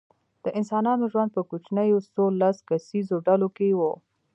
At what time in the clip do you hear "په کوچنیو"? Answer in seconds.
1.35-1.99